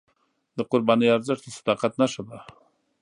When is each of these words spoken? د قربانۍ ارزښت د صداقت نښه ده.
د 0.57 0.59
قربانۍ 0.71 1.07
ارزښت 1.15 1.43
د 1.45 1.49
صداقت 1.57 1.93
نښه 2.01 2.21
ده. 2.29 2.37